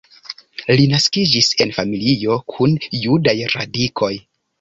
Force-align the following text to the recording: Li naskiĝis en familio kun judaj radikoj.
Li 0.77 0.85
naskiĝis 0.93 1.49
en 1.65 1.73
familio 1.79 2.37
kun 2.55 2.73
judaj 3.01 3.37
radikoj. 3.57 4.11